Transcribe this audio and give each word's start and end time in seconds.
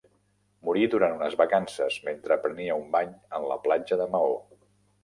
Morí 0.69 0.87
durant 0.93 1.13
unes 1.17 1.35
vacances, 1.43 1.99
mentre 2.09 2.39
prenia 2.47 2.79
un 2.83 2.91
bany 2.99 3.13
en 3.41 3.49
la 3.53 3.61
platja 3.69 4.01
de 4.03 4.11
Maó. 4.17 4.37